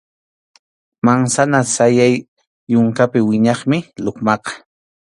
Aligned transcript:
Mansana 1.05 1.59
sayay 1.73 2.13
yunkapi 2.71 3.19
wiñaqmi 3.29 3.77
lukmaqa. 4.03 4.51